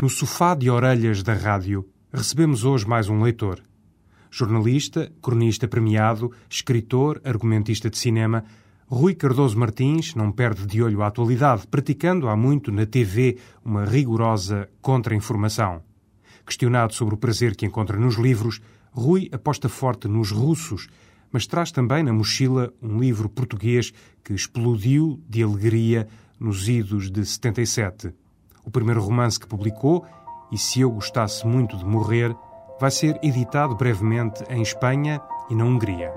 [0.00, 3.60] No sofá de orelhas da rádio, recebemos hoje mais um leitor.
[4.30, 8.44] Jornalista, cronista premiado, escritor, argumentista de cinema,
[8.86, 13.84] Rui Cardoso Martins não perde de olho a atualidade, praticando há muito na TV uma
[13.84, 15.82] rigorosa contra-informação.
[16.46, 18.60] Questionado sobre o prazer que encontra nos livros,
[18.92, 20.86] Rui aposta forte nos russos,
[21.32, 23.92] mas traz também na mochila um livro português
[24.22, 26.06] que explodiu de alegria
[26.38, 28.14] nos idos de 77.
[28.68, 30.04] O primeiro romance que publicou,
[30.52, 32.36] E Se Eu Gostasse Muito de Morrer,
[32.78, 36.12] vai ser editado brevemente em Espanha e na Hungria.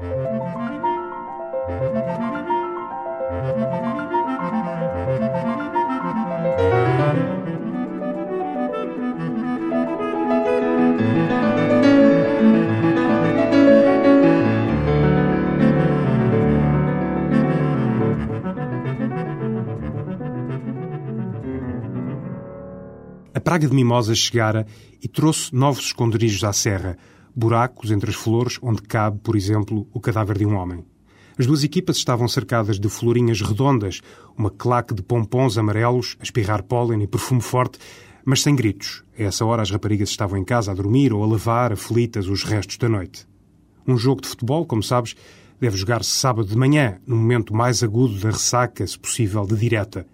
[23.41, 24.67] A praga de mimosas chegara
[25.01, 26.95] e trouxe novos esconderijos à serra,
[27.35, 30.85] buracos entre as flores onde cabe, por exemplo, o cadáver de um homem.
[31.39, 33.99] As duas equipas estavam cercadas de florinhas redondas,
[34.37, 37.79] uma claque de pompons amarelos, a espirrar pólen e perfume forte,
[38.23, 39.03] mas sem gritos.
[39.17, 42.43] A essa hora as raparigas estavam em casa a dormir ou a lavar, aflitas, os
[42.43, 43.27] restos da noite.
[43.87, 45.15] Um jogo de futebol, como sabes,
[45.59, 50.05] deve jogar-se sábado de manhã, no momento mais agudo da ressaca, se possível, de direta.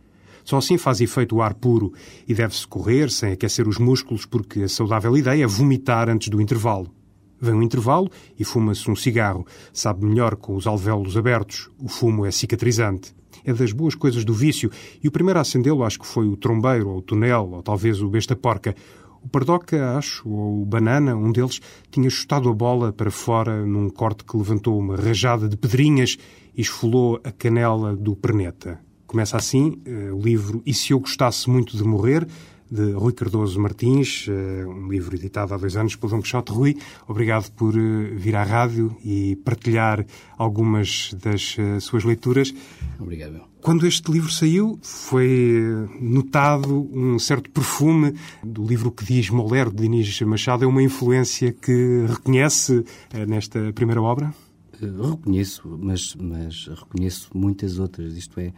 [0.48, 1.92] Só assim faz efeito o ar puro
[2.26, 6.40] e deve-se correr sem aquecer os músculos, porque a saudável ideia é vomitar antes do
[6.40, 6.90] intervalo.
[7.38, 9.46] Vem o intervalo e fuma-se um cigarro.
[9.74, 11.70] Sabe melhor com os alvéolos abertos.
[11.78, 13.14] O fumo é cicatrizante.
[13.44, 14.72] É das boas coisas do vício.
[15.04, 18.02] E o primeiro a acendê-lo acho que foi o trombeiro, ou o tonel, ou talvez
[18.02, 18.74] o besta-porca.
[19.22, 21.60] O Pardoca, acho, ou o Banana, um deles,
[21.92, 26.18] tinha chutado a bola para fora num corte que levantou uma rajada de pedrinhas
[26.56, 28.87] e esfolou a canela do perneta.
[29.08, 32.28] Começa assim uh, o livro E Se Eu Gostasse Muito de Morrer,
[32.70, 36.52] de Rui Cardoso Martins, uh, um livro editado há dois anos pelo Dom Quixote.
[36.52, 36.78] Rui,
[37.08, 40.06] obrigado por uh, vir à rádio e partilhar
[40.38, 42.54] algumas das suas leituras.
[43.00, 43.42] Obrigado.
[43.62, 48.14] Quando este livro saiu, foi notado um certo perfume
[48.44, 50.66] do livro que diz Moler, de Dinis Machado.
[50.66, 52.84] É uma influência que reconhece
[53.28, 54.34] nesta primeira obra?
[54.80, 58.16] Reconheço, mas, mas reconheço muitas outras.
[58.16, 58.54] Isto é,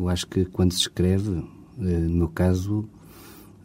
[0.00, 1.44] eu acho que quando se escreve,
[1.76, 2.88] no meu caso,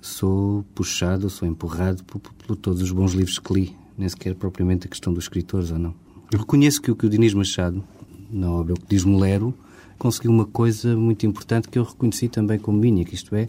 [0.02, 4.36] sou puxado, sou empurrado por, por, por, todos os bons livros que li, nem sequer
[4.36, 5.96] propriamente a questão dos escritores ou não.
[6.32, 7.82] Eu reconheço que o que o Dinis Machado,
[8.30, 9.54] na obra O que diz Molero,
[9.98, 13.46] conseguiu uma coisa muito importante que eu reconheci também como minha, que isto é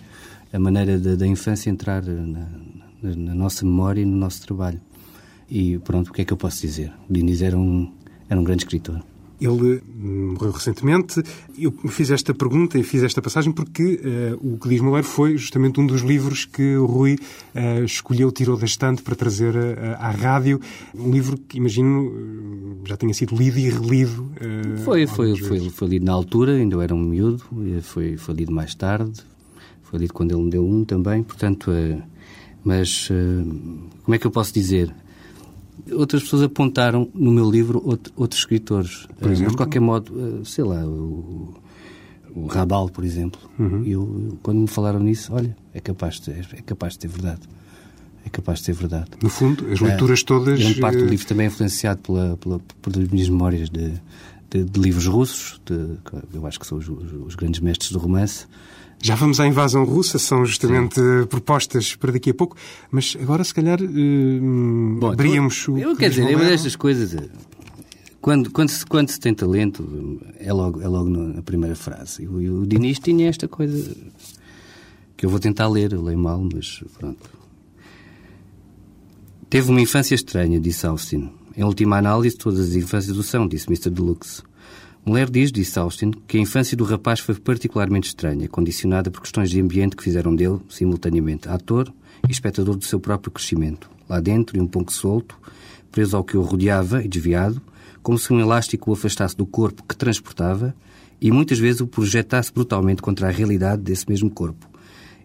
[0.53, 2.49] a maneira da, da infância entrar na,
[3.03, 4.81] na, na, nossa memória e no nosso trabalho.
[5.51, 6.93] E pronto, o que é que eu posso dizer?
[7.11, 7.93] O Dinis era um,
[8.29, 9.03] era um grande escritor.
[9.41, 11.23] Ele morreu recentemente.
[11.59, 14.01] Eu fiz esta pergunta e fiz esta passagem porque
[14.43, 17.19] uh, o que diz Moleiro foi justamente um dos livros que o Rui
[17.55, 20.61] uh, escolheu, tirou da estante para trazer uh, à rádio.
[20.95, 24.31] Um livro que, imagino, já tinha sido lido e relido.
[24.85, 27.43] foi, foi, foi, foi, lido na altura, ainda eu era um miúdo.
[27.83, 29.21] Foi, foi lido mais tarde.
[29.83, 31.23] Foi lido quando ele me deu um também.
[31.23, 31.71] Portanto,
[32.65, 33.09] mas
[34.03, 34.93] como é que eu posso dizer?
[35.93, 39.07] Outras pessoas apontaram no meu livro outro, outros escritores.
[39.19, 39.53] Por exemplo?
[39.53, 41.55] de qualquer modo, sei lá, o,
[42.35, 43.41] o Rabal, por exemplo.
[43.59, 43.83] Uhum.
[43.85, 47.43] Eu, eu, quando me falaram nisso, olha, é capaz de, é capaz de ter verdade.
[48.25, 49.11] É capaz de ter verdade.
[49.23, 50.59] No fundo, as leituras é, todas.
[50.59, 53.95] Grande parte do livro também é influenciado pela, pela, pelas minhas memórias de,
[54.51, 55.97] de, de livros russos, de,
[56.35, 58.47] eu acho que são os, os, os grandes mestres do romance.
[59.03, 61.27] Já vamos à invasão russa, são justamente Sim.
[61.29, 62.57] propostas para daqui a pouco,
[62.91, 65.79] mas agora se calhar uh, Bom, abríamos o.
[65.79, 67.17] Eu quero dizer, uma destas coisas.
[68.21, 72.25] Quando, quando, se, quando se tem talento, é logo, é logo na primeira frase.
[72.25, 73.97] E o, o Diniz tinha esta coisa
[75.17, 77.31] que eu vou tentar ler, eu leio mal, mas pronto.
[79.49, 81.31] Teve uma infância estranha, disse Austin.
[81.57, 83.91] Em última análise, todas as infâncias o são, disse Mr.
[83.91, 84.43] Deluxe.
[85.09, 89.49] Mulher diz, disse Austin, que a infância do rapaz foi particularmente estranha, condicionada por questões
[89.49, 91.95] de ambiente que fizeram dele, simultaneamente, ator
[92.29, 93.89] e espectador do seu próprio crescimento.
[94.09, 95.39] Lá dentro, e um pouco solto,
[95.93, 97.63] preso ao que o rodeava e desviado,
[98.03, 100.75] como se um elástico o afastasse do corpo que transportava
[101.21, 104.69] e muitas vezes o projetasse brutalmente contra a realidade desse mesmo corpo.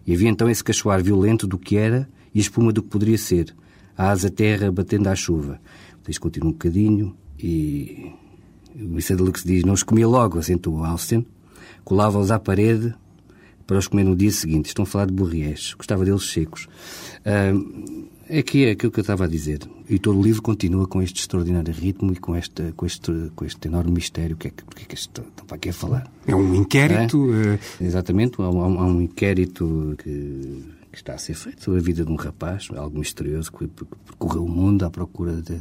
[0.06, 3.18] E havia então esse cachoar violento do que era e a espuma do que poderia
[3.18, 3.52] ser,
[3.98, 5.60] a asa terra batendo à chuva.
[5.96, 8.12] Depois continua um bocadinho e
[8.74, 9.16] o Mr.
[9.16, 11.26] Deluxe diz, não os comia logo, acentuou Austin.
[11.84, 12.94] Colava-os à parede
[13.66, 14.66] para os comer no dia seguinte.
[14.66, 15.74] Estão a falar de burriés.
[15.74, 16.68] Gostava deles secos.
[17.20, 19.60] Uh, é que é aquilo que eu estava a dizer.
[19.88, 23.44] E todo o livro continua com este extraordinário ritmo e com este, com este, com
[23.44, 24.36] este enorme mistério.
[24.36, 26.10] Que é que, porque é que isto, para que falar?
[26.26, 27.28] É um inquérito?
[27.34, 27.84] É?
[27.84, 28.40] Exatamente.
[28.40, 32.12] Há, há, há, um inquérito que, que está a ser feito sobre a vida de
[32.12, 35.60] um rapaz, algo misterioso, que percorreu o mundo à procura de,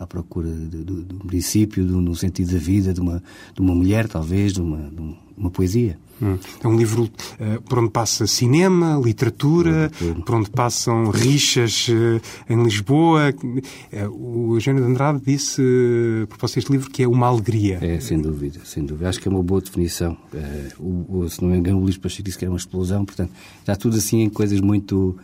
[0.00, 3.22] à procura de, de, de um princípio, de um, sentido da vida, de uma,
[3.54, 5.98] de uma mulher, talvez, de uma, de uma poesia.
[6.22, 6.38] Hum.
[6.62, 9.90] É um livro uh, por onde passa cinema, literatura,
[10.24, 13.34] por onde passam rixas uh, em Lisboa.
[13.42, 17.78] Uh, o Eugênio de Andrade disse, uh, por deste livro, que é uma alegria.
[17.80, 19.08] É, sem dúvida, sem dúvida.
[19.08, 20.16] Acho que é uma boa definição.
[20.78, 23.32] O, o, se não me engano, o Luís Pacheco disse que era uma explosão, portanto,
[23.60, 25.16] está tudo assim em coisas muito...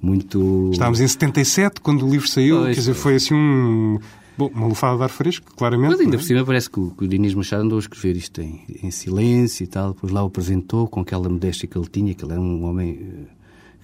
[0.00, 0.70] muito...
[0.72, 3.98] Estávamos em 77, quando o livro saiu, pois, quer dizer, foi assim um
[4.36, 5.90] Bom, uma lufada de ar fresco, claramente.
[5.92, 6.18] Mas ainda é?
[6.18, 8.90] por cima parece que o, que o Dinis Machado andou a escrever isto em, em,
[8.90, 12.32] silêncio e tal, depois lá o apresentou com aquela modéstia que ele tinha, que ele
[12.32, 13.28] era um homem.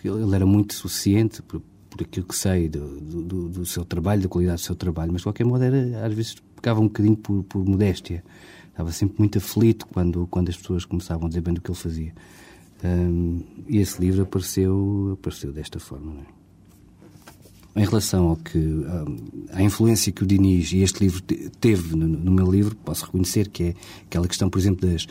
[0.05, 1.61] Eh, ele era muito suficiente por,
[1.91, 5.20] por aquilo que sei do, do, do, seu trabalho, da qualidade do seu trabalho, mas
[5.20, 8.25] de qualquer modo era, às vezes pecava um bocadinho por, por modéstia.
[8.70, 11.79] Estava sempre muito aflito quando, quando as pessoas começavam a dizer bem do que ele
[11.79, 12.14] fazia.
[12.82, 16.14] Um, e esse livro apareceu, apareceu desta forma.
[16.14, 16.39] Não é?
[17.75, 18.58] Em relação ao que
[19.52, 21.22] à influência que o Diniz e este livro
[21.61, 23.75] teve no, no, meu livro, posso reconhecer que é
[24.06, 25.06] aquela questão, por exemplo, das,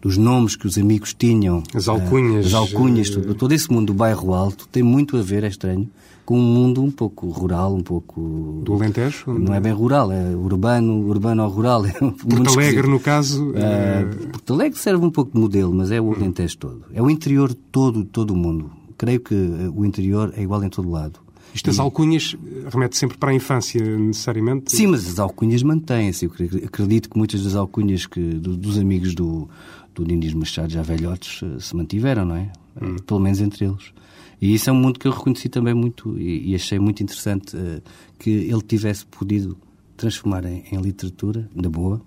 [0.00, 3.94] dos nomes que os amigos tinham, as alcunhas, as alcunhas, todo, todo esse mundo do
[3.94, 5.88] bairro alto tem muito a ver, é estranho,
[6.24, 9.32] com um mundo um pouco rural, um pouco do Alentejo.
[9.32, 11.86] Não é bem rural, é urbano, urbano ou rural.
[11.86, 13.52] É um Porto Alegre, no caso.
[13.54, 14.04] É...
[14.32, 16.84] Porto Alegre serve um pouco de modelo, mas é o Alentejo todo.
[16.92, 20.68] É o interior todo, todo o mundo creio que eh, o interior é igual em
[20.68, 21.20] todo lado.
[21.54, 24.72] Isto das alcunhas eh, remete sempre para a infância, necessariamente?
[24.72, 26.26] Sim, mas as alcunhas mantêm-se.
[26.26, 26.32] Eu
[26.64, 29.48] acredito que muitas das alcunhas que, dos amigos do,
[29.94, 32.52] do Diniz Machado, já velhotes, eh, se mantiveram, não é?
[32.80, 32.96] Hum.
[33.06, 33.92] Pelo menos entre eles.
[34.40, 37.56] E isso é um mundo que eu reconheci também muito e, e achei muito interessante
[37.56, 37.82] uh,
[38.18, 39.56] que ele tivesse podido
[39.96, 42.02] transformar em, em literatura, na boa,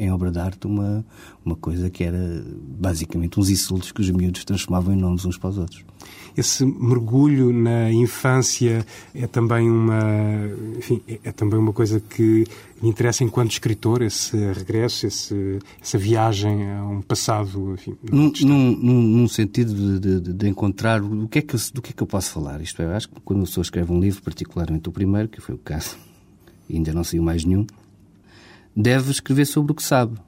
[0.00, 1.04] em obra de arte uma,
[1.44, 2.42] uma coisa que era
[2.78, 5.84] basicamente uns insultos que os miúdos transformavam em nomes uns para os outros.
[6.34, 10.00] Esse mergulho na infância é também uma,
[10.78, 12.46] enfim, é, também uma coisa que
[12.80, 19.02] me interessa enquanto escritor, esse regresso, esse, essa viagem a um passado, enfim, num, num,
[19.02, 22.02] num, sentido de, de, de, encontrar do que, é que eu, do que é que
[22.02, 22.62] eu posso falar.
[22.62, 25.54] Isto é, acho que quando uma pessoa escreve um livro, particularmente o primeiro, que foi
[25.54, 25.98] o caso,
[26.72, 27.66] ainda não saiu mais nenhum,
[28.76, 30.18] deve escrever sobre o que sabe.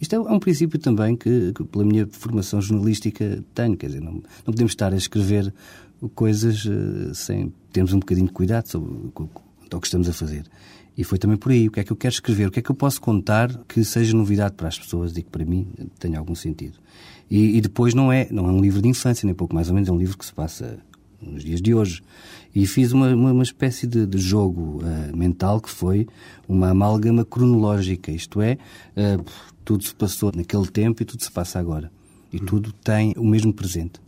[0.00, 3.76] Isto é um princípio também que, que pela minha formação jornalística, tenho.
[3.76, 5.52] Quer dizer, não, não podemos estar a escrever
[6.14, 10.44] coisas uh, sem termos um bocadinho de cuidado sobre o que estamos a fazer.
[10.96, 11.68] E foi também por aí.
[11.68, 12.48] O que é que eu quero escrever?
[12.48, 15.30] O que é que eu posso contar que seja novidade para as pessoas e que
[15.30, 16.78] para mim tenha algum sentido?
[17.30, 19.74] E, e depois não é, não é um livro de infância, nem pouco mais ou
[19.74, 20.78] menos, é um livro que se passa
[21.20, 22.02] nos dias de hoje.
[22.54, 26.06] E fiz uma, uma, uma espécie de, de jogo uh, mental que foi
[26.48, 28.58] uma amálgama cronológica, isto é,
[28.96, 29.24] uh,
[29.64, 31.90] tudo se passou naquele tempo e tudo se passa agora.
[32.32, 34.00] E tudo tem o mesmo presente.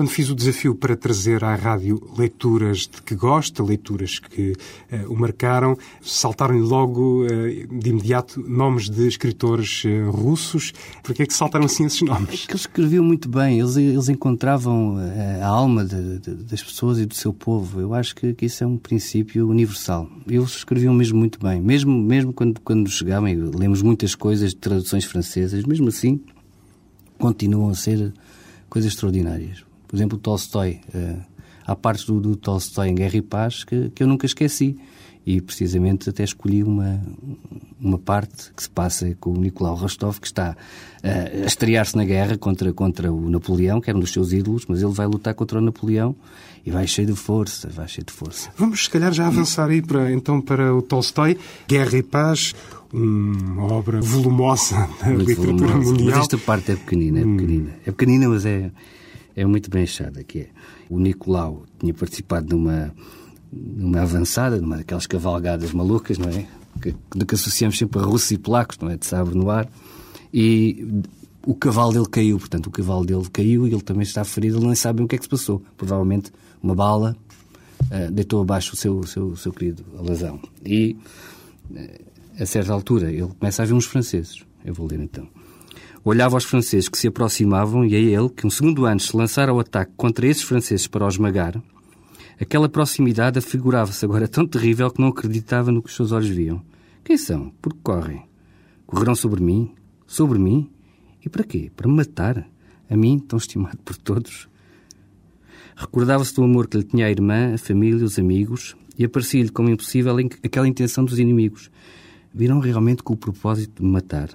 [0.00, 5.12] Quando fiz o desafio para trazer à rádio leituras de que gosta, leituras que uh,
[5.12, 7.28] o marcaram, saltaram-lhe logo uh,
[7.78, 10.72] de imediato nomes de escritores uh, russos.
[11.02, 12.44] Por que é que saltaram assim esses nomes?
[12.44, 14.96] É que eles escreviam muito bem, eles, eles encontravam
[15.42, 17.78] a alma de, de, das pessoas e do seu povo.
[17.78, 20.08] Eu acho que, que, isso é um princípio universal.
[20.26, 24.56] Eles escreviam mesmo muito bem, mesmo, mesmo quando, quando chegavam, e lemos muitas coisas de
[24.56, 26.22] traduções francesas, mesmo assim
[27.18, 28.14] continuam a ser
[28.70, 29.68] coisas extraordinárias.
[29.90, 30.80] Por exemplo, o Tolstói.
[30.94, 31.20] Uh,
[31.66, 34.78] há partes do, do, Tolstói em Guerra e Paz que, que eu nunca esqueci.
[35.26, 37.02] E precisamente até escolhi uma,
[37.78, 40.56] uma parte que se passa com o Nicolau Rostov, que está
[41.04, 44.64] uh, a estrear-se na guerra contra, contra o Napoleão, que era um dos seus ídolos,
[44.66, 46.16] mas ele vai lutar contra o Napoleão
[46.64, 48.50] e vai cheio de força, vai cheio de força.
[48.56, 51.36] Vamos, se calhar, já avançar aí para, então para o Tolstói,
[51.68, 52.54] Guerra e Paz,
[52.92, 55.90] uma obra volumosa da Muito literatura volumosa.
[55.90, 56.10] mundial.
[56.10, 57.36] Mas esta parte é pequenina, é hum.
[57.36, 57.70] pequenina.
[57.86, 58.70] É pequenina, mas é,
[59.40, 60.48] é muito bem achada, que é.
[60.88, 62.94] O Nicolau tinha participado numa,
[63.50, 66.46] numa avançada, numa daquelas cavalgadas malucas, não é?
[66.80, 68.96] Que, de que associamos sempre a russos e polacos, não é?
[68.96, 69.68] De sabre no ar.
[70.32, 71.02] E
[71.46, 74.66] o cavalo dele caiu, portanto, o cavalo dele caiu e ele também está ferido, ele
[74.66, 75.62] nem sabe o que é que se passou.
[75.76, 76.30] Provavelmente
[76.62, 77.16] uma bala
[77.80, 80.38] uh, deitou abaixo o seu, o seu, o seu querido alazão.
[80.64, 80.96] E,
[81.70, 84.44] uh, a certa altura, ele começa a ver uns franceses.
[84.64, 85.26] Eu vou ler então.
[86.02, 89.52] Olhava aos franceses que se aproximavam e a ele, que um segundo antes se lançara
[89.52, 91.62] ao ataque contra esses franceses para os esmagar,
[92.40, 96.62] aquela proximidade afigurava-se agora tão terrível que não acreditava no que os seus olhos viam.
[97.04, 97.50] Quem são?
[97.60, 98.22] Por que correm?
[98.86, 99.74] Correrão sobre mim?
[100.06, 100.70] Sobre mim?
[101.22, 101.70] E para quê?
[101.76, 102.48] Para me matar?
[102.88, 104.48] A mim, tão estimado por todos?
[105.76, 109.68] Recordava-se do amor que lhe tinha a irmã, a família, os amigos, e aparecia-lhe como
[109.68, 111.70] impossível aquela intenção dos inimigos.
[112.32, 114.30] Viram realmente com o propósito de me matar.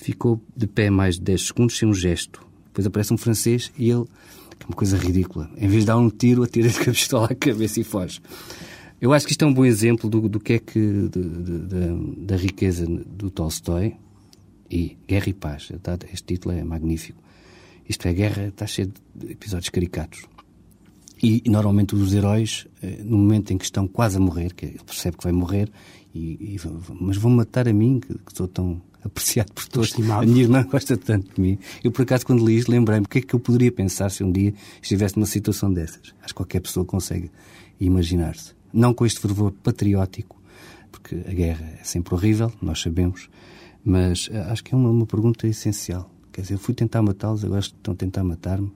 [0.00, 2.40] Ficou de pé mais de 10 segundos sem um gesto.
[2.66, 4.04] Depois aparece um francês e ele
[4.58, 5.50] que é uma coisa ridícula.
[5.56, 8.20] Em vez de dar um tiro, com a pistola à cabeça e foge.
[9.00, 10.78] Eu acho que isto é um bom exemplo do, do que é que.
[10.78, 13.94] De, de, de, da riqueza do Tolstói
[14.70, 15.68] e Guerra e Paz.
[16.12, 17.22] Este título é magnífico.
[17.88, 20.22] Isto é, guerra está cheio de episódios caricatos.
[21.22, 24.64] E, e, normalmente os heróis, eh, no momento em que estão quase a morrer, que
[24.64, 25.70] ele percebe que vai morrer,
[26.14, 26.60] e, e
[27.00, 29.88] mas vão matar a mim, que, que sou tão apreciado por todos.
[29.88, 30.22] Estimado.
[30.22, 31.58] A minha irmã gosta tanto de mim.
[31.82, 34.22] Eu, por acaso, quando li isto, lembrei-me o que é que eu poderia pensar se
[34.22, 36.14] um dia estivesse numa situação dessas.
[36.22, 37.30] Acho que qualquer pessoa consegue
[37.78, 38.54] imaginar-se.
[38.72, 40.40] Não com este fervor patriótico,
[40.90, 43.28] porque a guerra é sempre horrível, nós sabemos,
[43.84, 46.10] mas eh, acho que é uma, uma pergunta essencial.
[46.32, 48.70] Quer dizer, eu fui tentar matá-los, agora estão a tentar matar-me.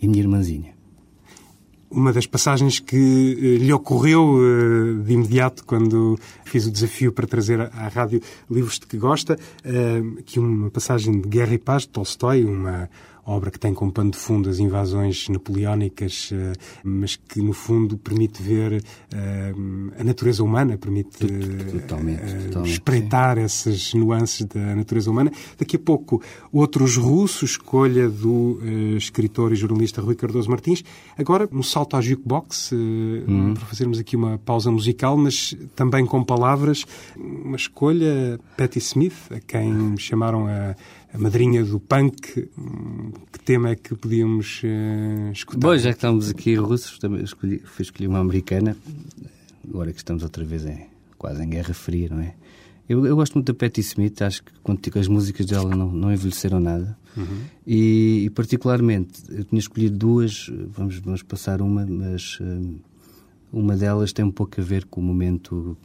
[0.00, 0.79] E a minha irmãzinha?
[1.90, 7.26] Uma das passagens que eh, lhe ocorreu eh, de imediato quando fiz o desafio para
[7.26, 9.38] trazer à rádio livros de que gosta,
[10.24, 12.88] que uma passagem de Guerra e Paz de Tolstói, uma
[13.24, 17.96] obra que tem como pano de fundo as invasões napoleónicas, eh, mas que no fundo
[17.96, 19.54] permite ver eh,
[19.98, 23.42] a natureza humana, permite totalmente, eh, totalmente, espreitar sim.
[23.42, 25.30] essas nuances da natureza humana.
[25.58, 26.22] Daqui a pouco,
[26.52, 28.58] outros russos, escolha do
[28.96, 30.82] escritor e jornalista Rui Cardoso Martins.
[31.16, 33.54] Agora, um salto à jukebox, uhum.
[33.54, 36.84] para fazermos aqui uma pausa musical, mas também com palavras,
[37.16, 40.74] uma escolha, Patti Smith, a quem chamaram a
[41.12, 42.48] a madrinha do punk.
[43.32, 45.68] Que tema é que podíamos uh, escutar?
[45.68, 48.76] Bom, já que estamos aqui russos, também escolhi, fui escolher uma americana,
[49.68, 50.86] agora que estamos outra vez em,
[51.18, 52.34] quase em Guerra Fria, não é?
[52.88, 56.12] Eu, eu gosto muito da Patti Smith, acho que quando, as músicas dela não, não
[56.12, 56.98] envelheceram nada.
[57.16, 57.42] Uhum.
[57.64, 62.80] E, e, particularmente, eu tinha escolhido duas, vamos, vamos passar uma, mas uh,
[63.52, 65.76] uma delas tem um pouco a ver com o momento,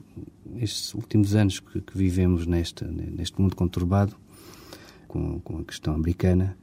[0.58, 4.16] estes últimos anos que, que vivemos neste, neste mundo conturbado
[5.16, 6.58] com, com a questão americana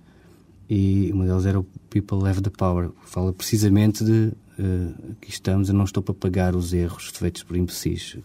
[0.69, 5.31] e uma delas era o People Have the Power, que fala precisamente de uh, que
[5.31, 8.23] estamos, eu não estou para pagar os erros feitos por imbecis uh,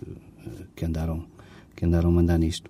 [0.76, 1.26] que andaram
[1.76, 2.70] que andaram a mandar nisto.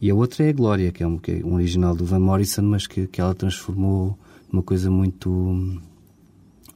[0.00, 2.20] E a outra é a Glória, que é um, que é um original do Van
[2.20, 4.16] Morrison, mas que, que ela transformou
[4.52, 5.80] numa coisa muito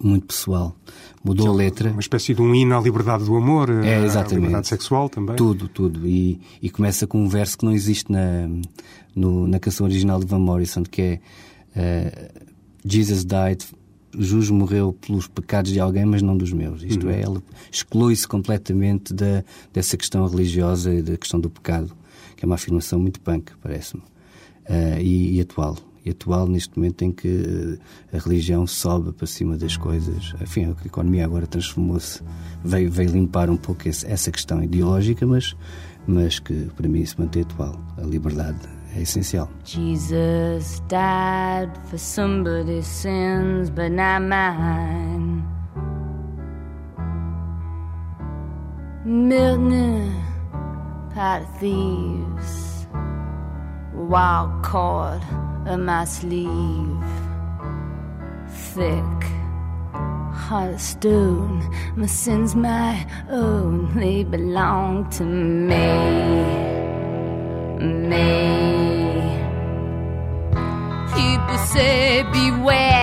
[0.02, 0.76] muito pessoal.
[1.22, 1.90] Mudou a letra.
[1.90, 4.32] Uma espécie de um hino à liberdade do amor, é, exatamente.
[4.32, 5.36] à liberdade sexual também.
[5.36, 6.08] Tudo, tudo.
[6.08, 8.48] E, e começa com um verso que não existe na,
[9.14, 11.20] no, na canção original de Van Morrison, que é
[11.76, 12.40] uh,
[12.84, 13.62] Jesus died,
[14.18, 16.82] Jesus morreu pelos pecados de alguém, mas não dos meus.
[16.82, 17.12] Isto uhum.
[17.12, 21.94] é, ela exclui-se completamente da, dessa questão religiosa e da questão do pecado,
[22.34, 27.02] que é uma afirmação muito punk, parece-me, uh, e, e atual e atual neste momento
[27.02, 27.78] em que
[28.12, 30.34] eh, a religião sobe para cima das coisas.
[30.40, 32.22] Enfim, a economia agora transformou-se,
[32.64, 35.56] veio, veio limpar um pouco esse, essa questão ideológica, mas,
[36.06, 37.78] mas que para mim se mantém atual.
[37.98, 38.58] A liberdade
[38.96, 39.48] é essencial.
[39.64, 45.44] Jesus died for somebody's sins, but not mine.
[49.04, 50.12] Milton,
[51.14, 52.69] pot thieves,
[54.10, 55.22] wild cord.
[55.66, 57.04] on my sleeve.
[58.74, 59.20] Thick,
[60.46, 61.62] hard stone,
[61.96, 65.86] my sins my own, they belong to me.
[68.10, 68.30] Me.
[71.14, 72.99] People say beware,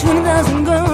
[0.00, 0.89] swing doesn't go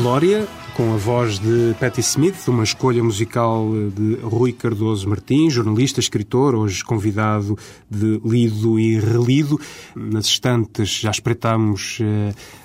[0.00, 6.00] Glória, com a voz de Patti Smith, uma escolha musical de Rui Cardoso Martins, jornalista,
[6.00, 7.54] escritor, hoje convidado
[7.90, 9.60] de lido e relido.
[9.94, 11.98] Nas estantes já espreitámos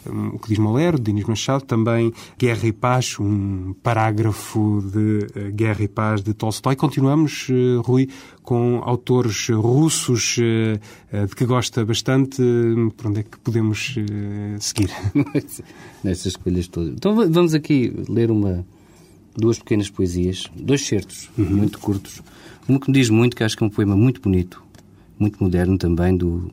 [0.05, 5.51] eh, o que diz Molero, Dinis Machado, também Guerra e Paz, um parágrafo de eh,
[5.51, 6.75] Guerra e Paz de Tolstói.
[6.75, 8.09] Continuamos, eh, Rui,
[8.43, 10.79] com autores russos eh,
[11.25, 12.41] de que gosta bastante.
[12.95, 13.95] Por onde é que podemos
[14.59, 14.89] seguir?
[16.03, 16.93] Nessas escolhas todas.
[16.93, 18.65] Então va- vamos aqui ler uma,
[19.35, 22.21] duas pequenas poesias, dois certos muito curtos.
[22.67, 24.61] Um que me diz muito, que acho que é um poema muito bonito,
[25.19, 26.51] muito moderno também, do,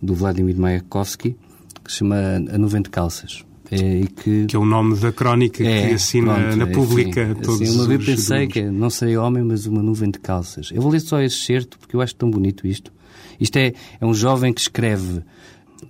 [0.00, 1.36] do Vladimir Mayakovsky,
[1.84, 2.16] que se chama
[2.50, 3.44] A Nuvem de Calças.
[3.70, 7.24] É, e que, que é o nome da crónica que assina pronto, na é pública
[7.24, 8.52] assim, todos assim, Uma vez pensei domingos.
[8.52, 10.70] que é, não serei homem, mas uma nuvem de calças.
[10.72, 12.92] Eu vou ler só esse certo, porque eu acho tão bonito isto.
[13.40, 15.22] Isto é, é um jovem que escreve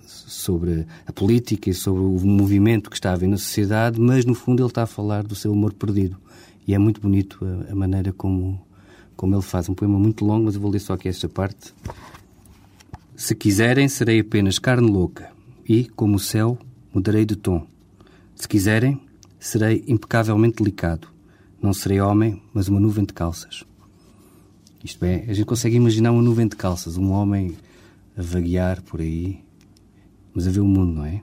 [0.07, 4.33] sobre a política e sobre o movimento que está a haver na sociedade, mas no
[4.33, 6.17] fundo ele está a falar do seu amor perdido.
[6.67, 8.59] E é muito bonito a, a maneira como,
[9.15, 9.67] como ele faz.
[9.67, 11.73] Um poema muito longo, mas eu vou ler só aqui esta parte.
[13.15, 15.34] Se quiserem, serei apenas carne louca
[15.67, 16.57] e, como o céu,
[16.93, 17.65] mudarei de tom.
[18.35, 19.01] Se quiserem,
[19.39, 21.07] serei impecavelmente delicado.
[21.61, 23.63] Não serei homem, mas uma nuvem de calças.
[24.83, 27.55] Isto é, a gente consegue imaginar uma nuvem de calças, um homem
[28.17, 29.39] a vaguear por aí,
[30.33, 31.21] mas a ver o mundo, não é?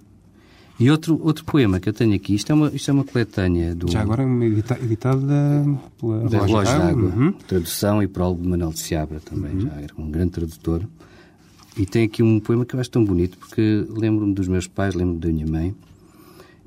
[0.81, 3.72] E outro, outro poema que eu tenho aqui, isto é uma, isto é uma coletânea
[3.74, 5.64] do, Já agora edita- editada
[6.00, 7.33] pela da Relógio d'Água, Uhum.
[7.46, 10.83] tradução e prólogo de Manuel de Seabra também, já era um grande tradutor.
[11.77, 14.95] E tem aqui um poema que eu acho tão bonito, porque lembro-me dos meus pais,
[14.95, 15.75] lembro-me da minha mãe,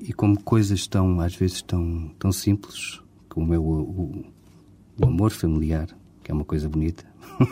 [0.00, 4.24] e como coisas tão, às vezes, tão, tão simples, como é o, o,
[5.00, 5.88] o amor familiar,
[6.24, 7.04] que é uma coisa bonita,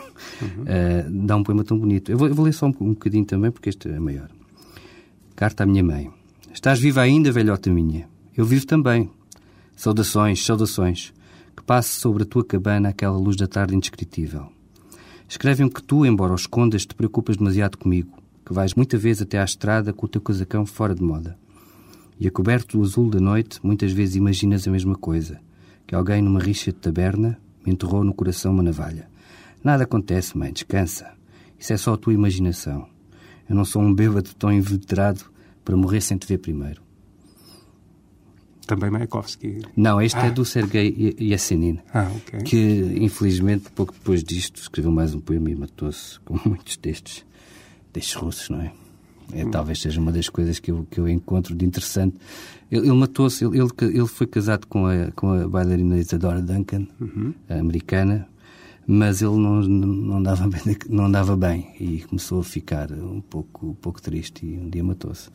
[0.65, 2.11] eh, dá um poema tão bonito.
[2.11, 4.29] Eu vou, eu vou ler só um, um bocadinho também, porque este é maior.
[5.35, 6.11] Carta à minha mãe.
[6.53, 8.07] Estás viva ainda, velhota minha?
[8.35, 9.09] Eu vivo também.
[9.75, 11.13] Saudações, saudações.
[11.55, 14.54] Que passe sobre a tua cabana aquela luz da tarde indescritível.
[15.27, 19.39] Escreve-me que tu, embora o escondas, te preocupas demasiado comigo, que vais muita vez até
[19.39, 21.37] à estrada com o teu casacão fora de moda.
[22.19, 25.39] E a coberto do azul da noite, muitas vezes imaginas a mesma coisa,
[25.87, 29.09] que alguém numa rixa de taberna me enterrou no coração uma navalha.
[29.63, 31.11] Nada acontece, mãe, descansa.
[31.59, 32.87] Isso é só a tua imaginação.
[33.49, 35.25] Eu não sou um bêbado tão inveterado
[35.63, 36.84] para morrer sem te ver primeiro.
[38.65, 39.61] Também Mayakovsky.
[39.75, 40.25] Não, este Ah.
[40.27, 42.41] é do Sergei Yesenin, Ah, ok.
[42.41, 42.57] que
[42.99, 47.23] infelizmente pouco depois disto escreveu mais um poema e matou-se, como muitos destes,
[47.93, 48.71] destes russos, não é?
[49.33, 52.15] É, Talvez seja uma das coisas que eu, que eu encontro de interessante.
[52.71, 56.85] Ele, ele matou-se, ele, ele, foi casado com a, com a bailarina Isadora Duncan,
[57.49, 58.27] a americana,
[58.85, 63.69] mas ele não, não, dava bem, não dava bem e começou a ficar um pouco,
[63.69, 65.29] um pouco triste e um dia matou-se.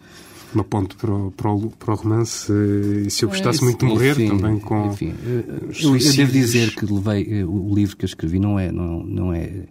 [0.54, 2.52] Uma ponte para o, para o, para o romance,
[3.06, 4.86] e se eu gostasse muito de morrer, enfim, também com.
[4.86, 9.04] Enfim, eu, eu devo dizer que levei o livro que eu escrevi não é, não,
[9.04, 9.66] não é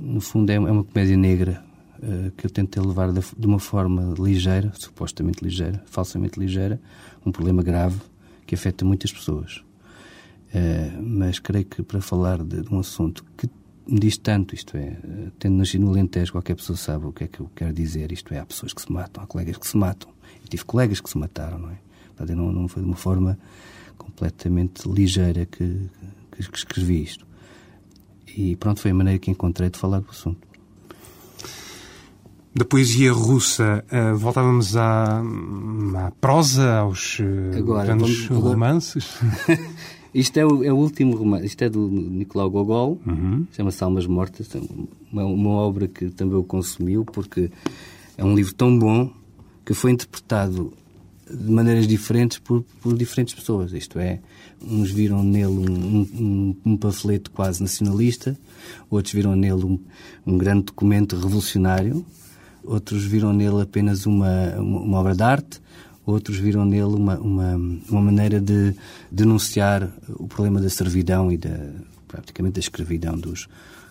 [0.00, 1.62] no fundo é uma comédia negra
[2.36, 6.80] que eu tentei levar de, uma forma ligeira, supostamente ligeira, falsamente ligeira,
[7.24, 8.00] um problema grave
[8.44, 9.62] que afeta muitas pessoas.
[11.00, 13.48] Mas creio que para falar de, de, um assunto que
[13.86, 14.96] me diz tanto, isto é,
[15.38, 18.32] tendo nascido no Alentejo, qualquer pessoa sabe o que é que eu quero dizer, isto
[18.32, 20.10] é, há pessoas que se matam, há colegas que se matam.
[20.42, 21.78] Eu tive colegas que se mataram, não é?
[22.16, 23.38] Portanto, não, não foi de uma forma
[23.96, 25.88] completamente ligeira que,
[26.32, 27.26] que, que escrevi isto.
[28.36, 30.46] E pronto, foi a maneira que encontrei de falar do assunto.
[32.54, 39.18] Da poesia russa, uh, voltávamos à, à, prosa, aos uh, Agora, grandes vamos, romances?
[40.14, 43.46] isto é o, é o, último romance, isto é do Nicolau Gogol, uhum.
[43.52, 44.60] chama-se Almas Mortas, é
[45.10, 47.50] uma, uma obra que também o consumiu, porque
[48.16, 49.10] é um livro tão bom
[49.64, 50.72] que foi interpretado
[51.30, 53.72] de maneiras diferentes por, por diferentes pessoas.
[53.72, 54.20] Isto é,
[54.62, 58.36] uns viram nele um, um, um panfleto quase nacionalista,
[58.90, 59.78] outros viram nele um,
[60.26, 62.04] um, grande documento revolucionário,
[62.62, 65.60] outros viram nele apenas uma, uma obra de arte,
[66.04, 67.56] outros viram nele uma, uma,
[67.88, 68.74] uma maneira de
[69.10, 71.70] denunciar o problema da servidão e da,
[72.08, 73.48] praticamente da escravidão dos,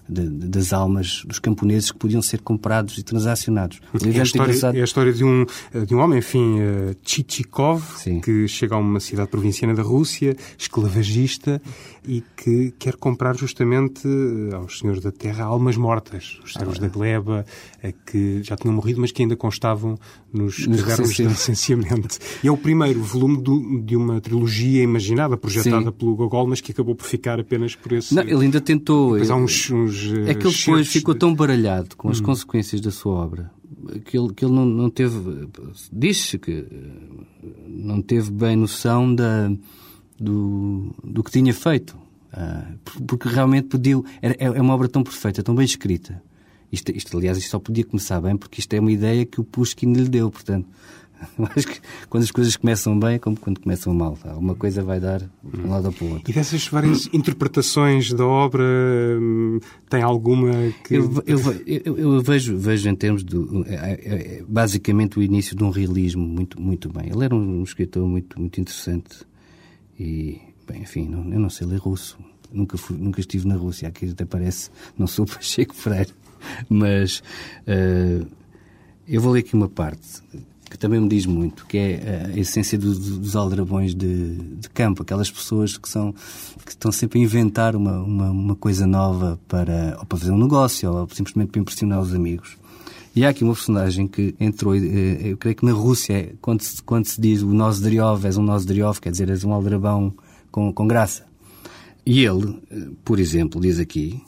[0.08, 3.80] de, das almas dos camponeses que podiam ser comprados e transacionados.
[3.94, 5.46] É a, história, é a história de um,
[5.88, 7.82] de um homem, enfim, uh, Chichikov,
[8.22, 11.62] que chega a uma cidade provinciana da Rússia, esclavagista,
[12.08, 16.82] e que quer comprar justamente uh, aos senhores da terra almas mortas, os servos ah,
[16.82, 17.46] da gleba,
[17.84, 19.98] uh, que já tinham morrido, mas que ainda constavam
[20.34, 22.18] nos cadernos de licenciamento.
[22.44, 25.92] E é o primeiro volume do, de uma trilogia imaginada, projetada Sim.
[25.92, 28.16] pelo Gogol, mas que acabou por ficar apenas por esse...
[28.16, 29.14] Não, ele ainda tentou...
[29.14, 31.20] Depois há uns, uns É que ele depois ficou de...
[31.20, 32.24] tão baralhado com as hum.
[32.24, 33.52] consequências da sua obra
[34.06, 35.48] que ele, que ele não, não teve...
[35.92, 39.52] Diz-se que eh, não teve bem noção da,
[40.22, 41.98] do, do que tinha feito.
[42.34, 44.06] Uh, porque realmente podiu...
[44.22, 46.22] É, é uma obra tão perfeita, tão bem escrita
[46.72, 49.44] isto, isto, aliás, isto só podia começar bem porque isto é uma ideia que o
[49.44, 50.68] Pushkin lhe deu, portanto.
[51.56, 51.80] Acho que
[52.10, 54.18] quando as coisas começam bem é como quando começam mal.
[54.24, 56.32] Alguma coisa vai dar de um lado ou para o outro.
[56.32, 60.52] E dessas várias interpretações da obra, hum, tem alguma
[60.84, 60.96] que.
[60.96, 63.36] Eu, eu, eu, eu vejo, vejo em termos de.
[63.68, 67.10] É, é, é, basicamente o início de um realismo muito, muito bem.
[67.14, 69.20] Ele era um, escritor muito, muito interessante.
[70.00, 72.18] E, bem, enfim, não, eu não sei ler russo.
[72.52, 73.88] Nunca, fui, nunca estive na Rússia.
[73.88, 74.70] Aqui até parece.
[74.98, 76.14] Não sou Pacheco Freire.
[76.70, 77.22] Mas
[77.68, 78.28] uh,
[79.08, 80.22] eu vou ler aqui uma parte
[80.72, 85.04] que também me diz muito, que é a essência do, dos aldrabões de, de, campo,
[85.04, 86.16] aquelas pessoas que são
[86.66, 90.38] que estão sempre a inventar uma, uma, uma, coisa nova para, ou para fazer um
[90.38, 92.58] negócio, ou simplesmente para impressionar os amigos.
[93.14, 96.82] E há aqui uma personagem que entrou, eh, eu creio que na Rússia, quando se,
[96.82, 100.14] quando se diz o Nozdriov, és um Nozdriov, quer dizer, és um aldrabão
[100.50, 101.26] com, com graça.
[102.06, 104.22] E ele, eh, por exemplo, diz aqui,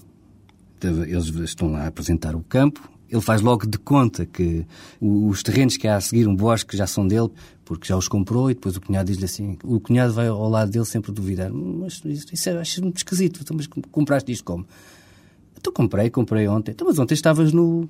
[0.81, 4.65] eles estão lá a apresentar o campo, ele faz logo de conta que
[4.99, 7.29] os terrenos que há a seguir um bosque já são dele,
[7.63, 10.71] porque já os comprou, e depois o cunhado diz-lhe assim, o cunhado vai ao lado
[10.71, 14.65] dele sempre duvidar, mas isso, é, acho muito esquisito, então, mas compraste isto como?
[15.57, 17.87] Então comprei, comprei ontem, então, mas ontem estavas no...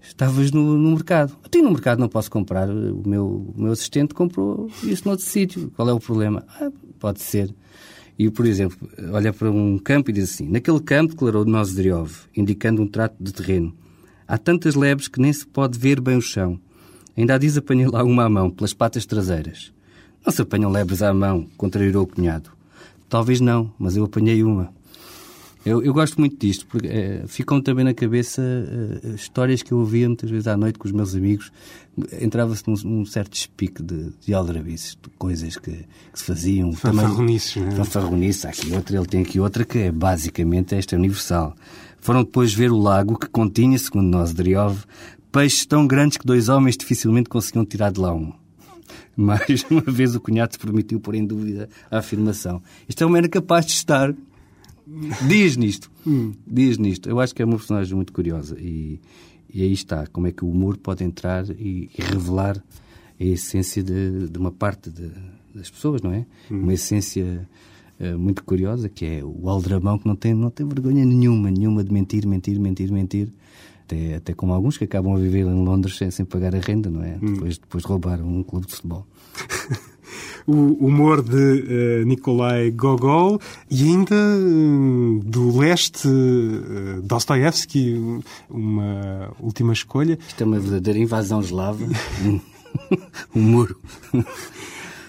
[0.00, 1.36] Estavas no, no mercado.
[1.50, 2.68] Tenho no mercado, não posso comprar.
[2.68, 5.72] O meu, o meu assistente comprou isso noutro sítio.
[5.74, 6.44] Qual é o problema?
[6.60, 7.54] Ah, pode ser.
[8.18, 8.76] E, por exemplo,
[9.12, 13.32] olha para um campo e diz assim: Naquele campo, declarou Nosdriov, indicando um trato de
[13.32, 13.72] terreno.
[14.26, 16.58] Há tantas lebres que nem se pode ver bem o chão.
[17.16, 19.72] Ainda há dias apanhei lá uma à mão, pelas patas traseiras.
[20.24, 22.50] Não se apanham lebres à mão, contrariou o cunhado.
[23.08, 24.72] Talvez não, mas eu apanhei uma.
[25.64, 29.78] Eu, eu gosto muito disto, porque é, ficam também na cabeça uh, histórias que eu
[29.78, 31.50] ouvia muitas vezes à noite com os meus amigos.
[32.20, 36.72] Entrava-se num, num, certo espique de, de aldrabices, de coisas que, que se faziam.
[36.72, 37.70] Fanfarronices, não é?
[37.72, 38.44] Fanfarronices.
[38.44, 41.54] Há aqui outra, ele tem aqui outra que é basicamente esta é universal.
[42.00, 44.84] Foram depois ver o lago que continha, segundo nós, Driov,
[45.32, 48.32] peixes tão grandes que dois homens dificilmente conseguiam tirar de lá um.
[49.16, 52.62] Mais uma vez o cunhado se permitiu pôr em dúvida a afirmação.
[52.88, 54.14] Isto é uma era capaz de estar
[55.26, 55.90] Diz nisto.
[56.46, 57.08] Diz nisto.
[57.08, 58.56] Eu acho que é uma personagem muito curiosa.
[58.58, 59.00] E,
[59.52, 60.06] e aí está.
[60.06, 62.62] Como é que o humor pode entrar e, e revelar
[63.20, 65.10] a essência de, de uma parte de,
[65.54, 66.24] das pessoas, não é?
[66.50, 66.62] Hum.
[66.62, 67.48] Uma essência
[68.00, 71.84] uh, muito curiosa, que é o aldrabão que não tem, não tem vergonha nenhuma, nenhuma
[71.84, 73.32] de mentir, mentir, mentir, mentir.
[73.84, 76.90] Até, até como alguns que acabam a viver em Londres sem, sem pagar a renda,
[76.90, 77.16] não é?
[77.16, 77.34] Hum.
[77.34, 79.06] Depois, depois de roubar um clube de futebol.
[80.46, 83.40] o humor de eh, Nikolai Gogol
[83.70, 90.18] e ainda eh, do leste uh, Dostoevsky, uma última escolha.
[90.28, 91.84] Isto é uma verdadeira invasão eslava.
[93.34, 93.76] um muro.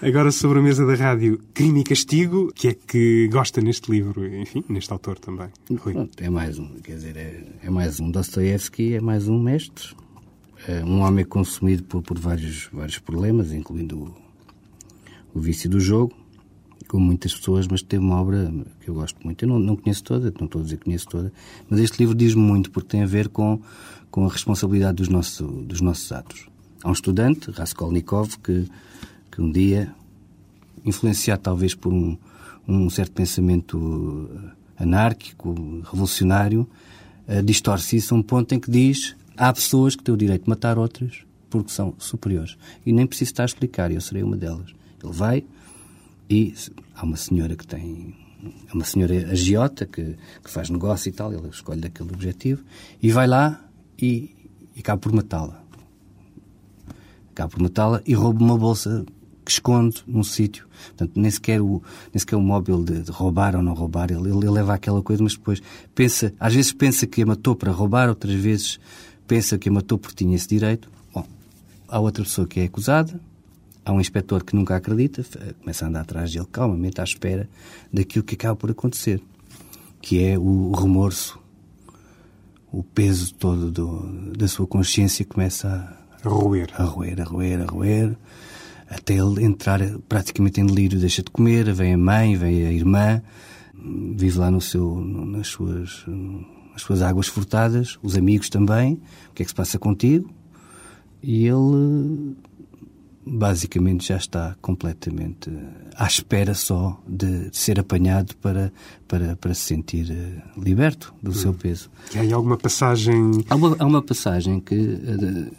[0.02, 4.26] Agora sobre a mesa da rádio, Crime e Castigo, que é que gosta neste livro,
[4.34, 5.48] enfim, neste autor também.
[5.78, 6.08] Rui.
[6.16, 9.94] É mais um, quer dizer, é, é mais um Dostoevsky, é mais um mestre,
[10.66, 14.14] é um homem consumido por, por vários, vários problemas, incluindo
[15.34, 16.14] o, vício do jogo,
[16.88, 19.44] como muitas pessoas, mas tem uma obra que eu gosto muito.
[19.44, 21.32] Eu não, não conheço toda, não estou a dizer que conheço toda,
[21.68, 23.60] mas este livro diz-me muito porque tem a ver com,
[24.10, 26.48] com a responsabilidade dos, nosso, dos nossos atos.
[26.82, 28.66] Há um estudante, Raskolnikov, que,
[29.30, 29.94] que um dia,
[30.84, 32.16] influenciado talvez por um,
[32.66, 34.28] um certo pensamento
[34.78, 36.66] anárquico, revolucionário,
[37.28, 40.44] uh, distorce isso a um ponto em que diz há pessoas que têm o direito
[40.44, 42.56] de matar outras porque são superiores.
[42.86, 44.72] E nem preciso estar a explicar, eu serei uma delas.
[45.02, 45.44] Ele vai
[46.28, 46.54] e
[46.94, 48.14] há uma senhora que tem.
[48.68, 52.64] É uma senhora agiota que, que faz negócio e tal, ele escolhe daquele objetivo
[53.02, 53.62] e vai lá
[54.00, 54.34] e,
[54.74, 55.62] e acaba por matá-la.
[57.32, 59.04] Acaba por matá-la e rouba uma bolsa
[59.44, 60.66] que esconde num sítio.
[60.88, 61.82] Portanto, nem sequer o,
[62.12, 65.22] nem sequer o móvel de, de roubar ou não roubar, ele, ele leva aquela coisa,
[65.22, 65.60] mas depois
[65.94, 68.78] pensa, às vezes pensa que a matou para roubar, outras vezes
[69.26, 70.88] pensa que a matou porque tinha esse direito.
[71.12, 71.26] Bom,
[71.88, 73.20] há outra pessoa que é acusada,
[73.84, 75.24] há um inspetor que nunca acredita,
[75.60, 77.48] começa a andar atrás dele calmamente à espera
[77.92, 79.20] daquilo que acaba por acontecer,
[80.00, 81.38] que é o remorso,
[82.72, 86.70] o peso todo do, da sua consciência começa A roer.
[86.74, 88.16] a, roer, a roer, a roer,
[88.88, 93.22] até ele entrar praticamente em delírio, deixa de comer, vem a mãe, vem a irmã,
[93.74, 96.04] vive lá no seu, nas suas,
[96.72, 98.94] nas suas águas furtadas, os amigos também,
[99.30, 100.30] o que é que se passa contigo?
[101.22, 102.36] E ele
[103.26, 105.50] basicamente já está completamente
[105.96, 108.72] à espera só de ser apanhado para,
[109.06, 111.90] para, para se sentir eh, liberto do seu peso.
[112.14, 115.52] E há alguma passagem Há uma, há uma passagem que eh,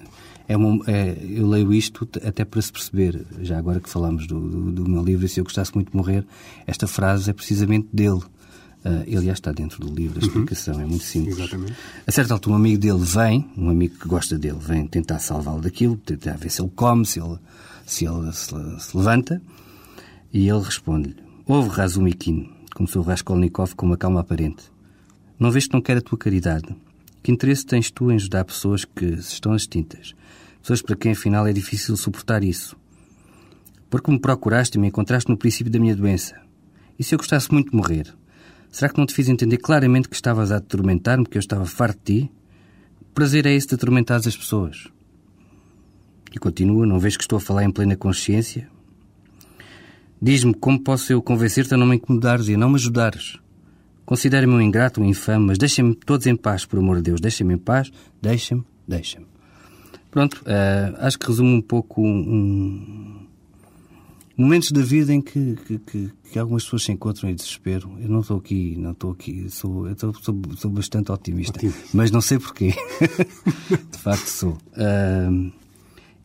[0.47, 4.39] é uma- é- eu leio isto até para se perceber, já agora que falamos do,
[4.39, 6.25] do, do meu livro, e se eu gostasse muito de morrer,
[6.65, 8.21] esta frase é precisamente dele.
[8.83, 11.37] Eh, ele já está dentro do livro, a explicação é muito simples.
[11.37, 11.75] Exatamente.
[12.05, 15.61] A certa altura, um amigo dele vem, um amigo que gosta dele, vem tentar salvá-lo
[15.61, 17.37] daquilo, tentar ver se ele come, se ele
[17.85, 19.41] se, ele se, se levanta,
[20.33, 21.15] e ele responde-lhe:
[21.45, 24.63] Ouve, Razumikin, começou Raskolnikov com uma calma aparente.
[25.37, 26.75] Não vês que não quero a tua caridade?
[27.21, 30.15] Que interesse tens tu em ajudar pessoas que se estão extintas?
[30.61, 32.75] Pessoas para quem, afinal, é difícil suportar isso.
[33.89, 36.39] Porque me procuraste e me encontraste no princípio da minha doença.
[36.97, 38.13] E se eu gostasse muito de morrer?
[38.71, 41.99] Será que não te fiz entender claramente que estavas a atormentar-me, que eu estava farto
[42.05, 42.31] de ti?
[43.01, 44.87] O prazer é esse de atormentares as pessoas.
[46.33, 48.69] E continua, não vês que estou a falar em plena consciência?
[50.21, 53.37] Diz-me como posso eu convencer-te a não me incomodares e a não me ajudares.
[54.05, 57.19] Considera-me um ingrato, um infame, mas deixem-me todos em paz, por amor de Deus.
[57.19, 59.27] Deixem-me em paz, deixem-me, deixem-me.
[60.09, 63.20] Pronto, eh, acho que resume um pouco um-
[64.37, 67.91] momentos da vida em que, que, que- que algumas pessoas se encontram em desespero.
[67.99, 71.89] Eu não estou aqui, não estou aqui, sou, eu estou- sou, sou bastante otimista, Otimista.
[71.93, 72.73] mas não sei porquê.
[73.91, 74.57] de facto sou.
[74.75, 75.51] Ahm,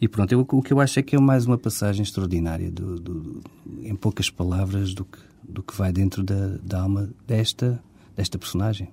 [0.01, 2.99] e pronto, eu- o que eu acho é que é mais uma passagem extraordinária, do-
[3.01, 3.43] do- do-
[3.83, 7.83] em poucas palavras, do que, do que vai dentro da, da alma desta,
[8.17, 8.89] desta personagem,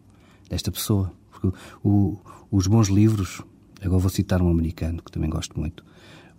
[0.49, 1.12] desta pessoa.
[1.32, 2.17] Porque o-
[2.52, 3.41] os bons livros,
[3.82, 5.84] agora vou citar um americano que também gosto muito,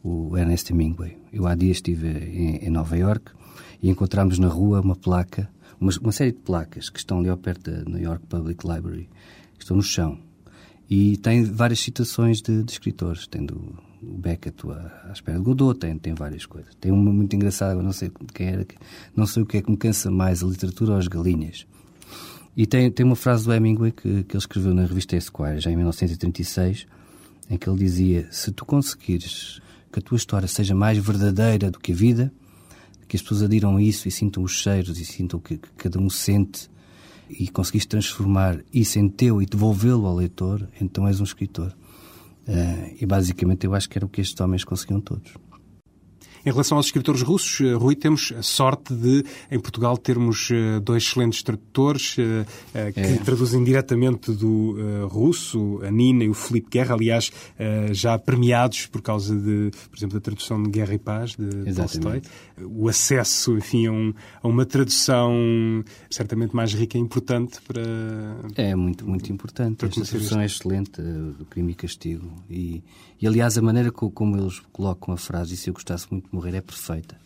[0.04, 1.16] o Ernest Hemingway.
[1.32, 3.32] Eu há dias estive em, em Nova York
[3.82, 7.38] e encontramos na rua uma placa, uma, uma série de placas que estão ali ao
[7.38, 9.08] perto da New York Public Library,
[9.56, 10.18] que estão no chão.
[10.88, 13.26] E tem várias citações de, de escritores.
[13.26, 16.74] Tem do, Beckett à, à espera de Godot, tem, tem várias coisas.
[16.74, 18.66] Tem uma muito engraçada, não sei quem era,
[19.16, 21.66] não sei o que é que me cansa mais, a literatura ou as galinhas.
[22.54, 25.70] E tem, tem uma frase do Hemingway que, que ele escreveu na revista Esquire, já
[25.70, 26.86] em 1936,
[27.50, 29.60] em que ele dizia: Se tu conseguires
[29.94, 32.32] que a tua história seja mais verdadeira do que a vida,
[33.06, 36.00] que as pessoas adiram isso e sintam os cheiros e sintam o que, que cada
[36.00, 36.68] um sente,
[37.30, 41.72] e conseguiste transformar isso em teu e devolvê-lo ao leitor, então és um escritor.
[42.46, 45.32] Eh, e basicamente eu acho que era o que estes homens conseguiam todos.
[46.44, 50.78] Em relação aos escritores russos, eh, Rui, temos a sorte de, em Portugal, termos eh,
[50.80, 53.16] dois excelentes tradutores eh, que É.
[53.18, 57.30] traduzem diretamente do russo, a Nina e o Felipe Guerra, aliás,
[57.92, 62.22] já premiados por causa de, por exemplo, da tradução de Guerra e Paz, de Tolstói.
[62.62, 65.32] O acesso, enfim, a, um- a uma tradução
[66.10, 67.82] certamente mais rica e importante para...
[68.56, 69.84] É muito, muito importante.
[69.84, 72.30] Esta tradução é excelente do crime e castigo.
[72.50, 72.82] E,
[73.24, 76.28] e aliás, a maneira co- como eles colocam a frase, e se eu gostasse muito
[76.28, 77.16] de morrer, é perfeita.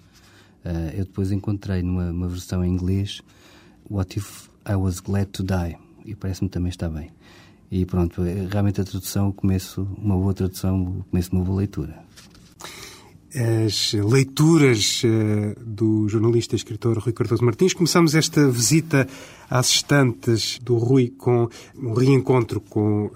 [0.64, 3.20] Uh, eu depois encontrei numa uma versão em inglês
[3.90, 7.10] What If I Was Glad to Die e parece-me também está bem.
[7.68, 11.98] E pronto, realmente a tradução, começo, uma boa tradução, começo uma boa leitura
[13.34, 17.74] as leituras uh, do jornalista e escritor Rui Cardoso Martins.
[17.74, 19.06] Começamos esta visita
[19.50, 23.10] às estantes do Rui com um reencontro com uh,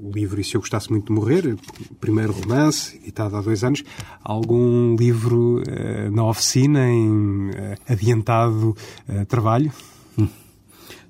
[0.00, 1.56] o livro E Se Eu Gostasse Muito de Morrer,
[2.00, 3.82] primeiro romance, editado há dois anos.
[4.22, 7.50] Algum livro uh, na oficina, em
[7.88, 8.76] adiantado
[9.26, 9.72] trabalho?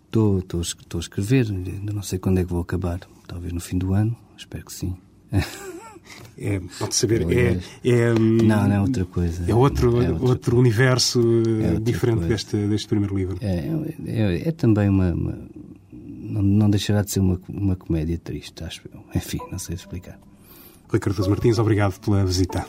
[0.06, 0.62] Estou, estou
[0.94, 3.00] a escrever, ainda não sei quando é que vou acabar.
[3.26, 4.96] Talvez no fim do ano, espero que sim.
[6.40, 9.44] É, pode saber, é, é, Não, não é outra coisa.
[9.50, 11.20] É outro, é outra outro universo
[11.62, 13.38] é diferente deste, deste primeiro livro.
[13.40, 13.68] É,
[14.06, 15.12] é, é também uma.
[15.12, 15.38] uma
[15.90, 19.02] não, não, deixará de ser uma, uma comédia triste, acho eu.
[19.14, 20.18] Enfim, não sei explicar.
[20.92, 22.64] Ricardo Martins, obrigado pela visita.